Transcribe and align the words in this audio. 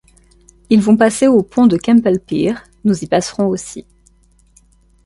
Ils 0.71 0.81
vont 0.81 0.97
passer 0.97 1.27
au 1.27 1.43
pont 1.43 1.67
de 1.67 1.77
Kemple-Pier, 1.77 2.55
nous 2.85 3.03
y 3.03 3.05
passerons 3.07 3.45
aussi. 3.45 3.85